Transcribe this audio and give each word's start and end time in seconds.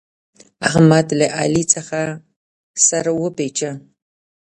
احمد 0.69 1.07
له 1.19 1.27
علي 1.39 1.63
څخه 1.73 1.99
سر 2.87 3.05
وپېچه. 3.21 3.71